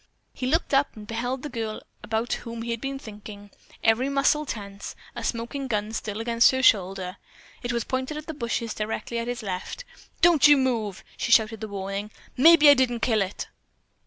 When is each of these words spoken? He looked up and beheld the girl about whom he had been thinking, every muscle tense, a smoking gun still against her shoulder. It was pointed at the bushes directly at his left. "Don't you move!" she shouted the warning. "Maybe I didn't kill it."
He 0.33 0.47
looked 0.47 0.73
up 0.73 0.95
and 0.95 1.05
beheld 1.05 1.43
the 1.43 1.49
girl 1.49 1.83
about 2.01 2.33
whom 2.41 2.63
he 2.63 2.71
had 2.71 2.81
been 2.81 2.97
thinking, 2.97 3.51
every 3.83 4.09
muscle 4.09 4.47
tense, 4.47 4.95
a 5.15 5.23
smoking 5.23 5.67
gun 5.67 5.91
still 5.93 6.19
against 6.19 6.49
her 6.49 6.63
shoulder. 6.63 7.17
It 7.61 7.71
was 7.71 7.83
pointed 7.83 8.17
at 8.17 8.25
the 8.25 8.33
bushes 8.33 8.73
directly 8.73 9.19
at 9.19 9.27
his 9.27 9.43
left. 9.43 9.85
"Don't 10.21 10.47
you 10.47 10.57
move!" 10.57 11.03
she 11.17 11.31
shouted 11.31 11.61
the 11.61 11.67
warning. 11.67 12.09
"Maybe 12.35 12.67
I 12.67 12.73
didn't 12.73 13.01
kill 13.01 13.21
it." 13.21 13.47